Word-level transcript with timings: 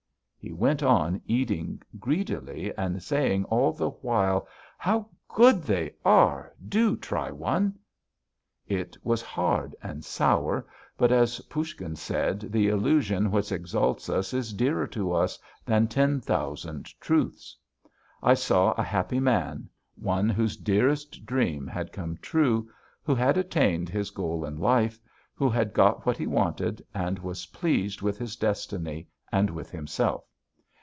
"He 0.43 0.51
went 0.53 0.81
on 0.81 1.21
eating 1.27 1.83
greedily, 1.99 2.75
and 2.75 3.03
saying 3.03 3.45
all 3.45 3.71
the 3.71 3.91
while: 3.91 4.47
"'How 4.75 5.07
good 5.27 5.61
they 5.61 5.93
are! 6.03 6.51
Do 6.67 6.97
try 6.97 7.29
one!' 7.29 7.77
"It 8.67 8.97
was 9.03 9.21
hard 9.21 9.75
and 9.83 10.03
sour, 10.03 10.65
but, 10.97 11.11
as 11.11 11.41
Poushkin 11.41 11.95
said, 11.95 12.39
the 12.51 12.69
illusion 12.69 13.29
which 13.29 13.51
exalts 13.51 14.09
us 14.09 14.33
is 14.33 14.51
dearer 14.51 14.87
to 14.87 15.11
us 15.13 15.37
than 15.63 15.87
ten 15.87 16.19
thousand 16.19 16.87
truths. 16.99 17.55
I 18.23 18.33
saw 18.33 18.71
a 18.71 18.83
happy 18.83 19.19
man, 19.19 19.69
one 19.93 20.27
whose 20.27 20.57
dearest 20.57 21.23
dream 21.23 21.67
had 21.67 21.93
come 21.93 22.17
true, 22.17 22.67
who 23.03 23.13
had 23.13 23.37
attained 23.37 23.89
his 23.89 24.09
goal 24.09 24.43
in 24.45 24.57
life, 24.57 24.99
who 25.35 25.49
had 25.51 25.71
got 25.71 26.03
what 26.07 26.17
he 26.17 26.25
wanted, 26.25 26.83
and 26.95 27.19
was 27.19 27.45
pleased 27.45 28.01
with 28.01 28.17
his 28.17 28.35
destiny 28.35 29.07
and 29.31 29.51
with 29.51 29.69
himself. 29.69 30.25